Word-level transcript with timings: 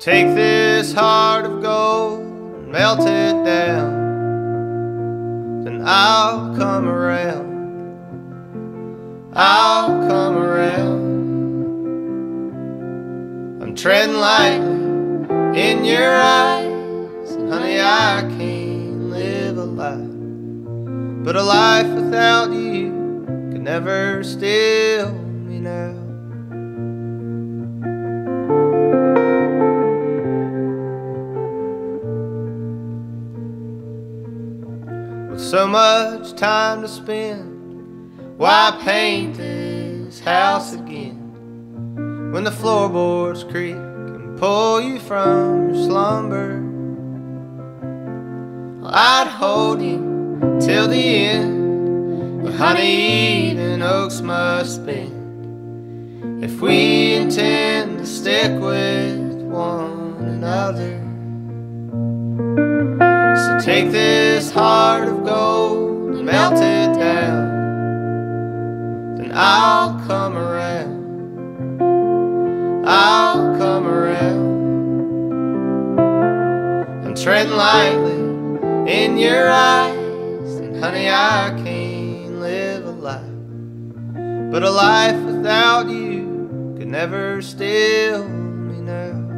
Take 0.00 0.34
this 0.34 0.94
heart 0.94 1.44
of 1.44 1.60
gold 1.60 2.20
and 2.20 2.72
melt 2.72 3.00
it 3.00 3.44
down. 3.44 4.00
Then 5.62 5.82
I'll 5.84 6.56
come 6.56 6.88
around. 6.88 7.50
I'll 9.34 10.08
come 10.08 10.38
around. 10.38 11.02
I'm 13.62 13.74
treading 13.76 14.16
lightly 14.16 15.60
in 15.60 15.84
your 15.84 16.16
eyes. 16.16 17.32
And 17.32 17.52
honey, 17.52 17.78
I 17.78 18.22
can't 18.38 19.10
live 19.10 19.58
a 19.58 19.64
life. 19.64 21.24
But 21.26 21.36
a 21.36 21.42
life 21.42 21.88
without 21.88 22.54
you 22.54 22.88
could 23.52 23.60
never 23.60 24.24
still 24.24 25.12
me 25.12 25.60
now. 25.60 26.09
So 35.50 35.66
much 35.66 36.32
time 36.34 36.80
to 36.80 36.86
spend, 36.86 38.38
why 38.38 38.78
paint 38.84 39.34
this 39.36 40.20
house 40.20 40.74
again? 40.74 42.30
When 42.30 42.44
the 42.44 42.52
floorboards 42.52 43.42
creak 43.42 43.74
and 43.74 44.38
pull 44.38 44.80
you 44.80 45.00
from 45.00 45.74
your 45.74 45.84
slumber, 45.86 46.62
I'd 48.86 49.26
hold 49.26 49.82
you 49.82 49.98
till 50.60 50.86
the 50.86 51.16
end. 51.16 52.44
But 52.44 52.54
honey, 52.54 53.50
even 53.50 53.82
oaks 53.82 54.20
must 54.20 54.86
bend 54.86 56.44
if 56.44 56.60
we 56.60 57.14
intend 57.14 57.98
to 57.98 58.06
stick 58.06 58.52
with 58.60 58.89
heart 64.60 65.08
of 65.08 65.24
gold 65.24 66.16
and 66.16 66.26
melt 66.26 66.52
it 66.52 66.92
down. 66.98 67.48
Then 69.16 69.32
I'll 69.32 69.98
come 70.06 70.36
around. 70.36 71.80
I'll 72.86 73.56
come 73.56 73.86
around. 73.86 74.50
I'm 77.06 77.14
treading 77.14 77.54
lightly 77.54 78.20
in 78.92 79.16
your 79.16 79.50
eyes, 79.50 80.56
and 80.56 80.76
honey, 80.76 81.08
I 81.08 81.54
can't 81.64 82.40
live 82.40 82.84
a 82.84 82.90
life. 82.90 83.22
But 84.52 84.62
a 84.62 84.70
life 84.70 85.22
without 85.24 85.88
you 85.88 86.74
could 86.76 86.88
never 86.88 87.40
still 87.40 88.28
me 88.28 88.82
now. 88.82 89.29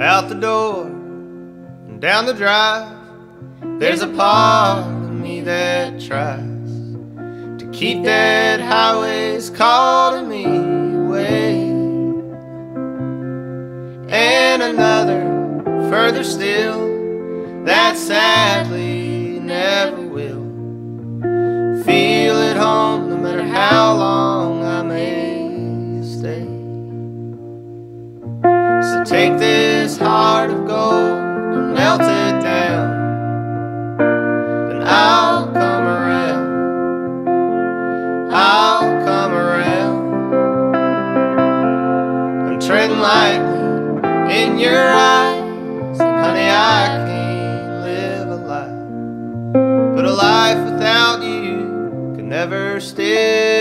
out 0.00 0.30
the 0.30 0.34
door 0.34 0.86
and 0.86 2.00
down 2.00 2.24
the 2.24 2.32
drive. 2.32 2.96
There's 3.78 4.00
a 4.00 4.08
part 4.08 4.86
of 4.86 5.12
me 5.12 5.42
that 5.42 6.00
tries 6.00 6.40
to 7.58 7.70
keep 7.72 8.02
that 8.04 8.60
highway's 8.60 9.50
calling 9.50 10.28
me 10.28 10.44
away. 10.46 11.60
And 14.08 14.62
another 14.62 15.22
further 15.90 16.24
still 16.24 17.64
that 17.64 17.96
sadly 17.96 19.38
never 19.40 20.00
will. 20.00 20.40
Feel 21.84 22.36
at 22.36 22.56
home 22.56 23.10
no 23.10 23.16
matter 23.18 23.44
how 23.44 23.96
long 23.96 24.64
I 24.64 24.82
may 24.82 26.02
stay. 26.02 26.46
So 28.90 29.04
take 29.04 29.38
this. 29.38 29.69
trend 42.70 43.00
light 43.00 43.42
in 44.30 44.56
your 44.56 44.92
eyes. 44.92 45.98
And 45.98 46.24
honey, 46.24 46.48
I 46.48 46.86
can't 47.08 47.82
live 47.82 48.28
a 48.28 48.36
life, 48.36 49.96
but 49.96 50.04
a 50.04 50.12
life 50.12 50.64
without 50.70 51.20
you 51.20 52.14
can 52.14 52.28
never 52.28 52.78
stay. 52.78 53.59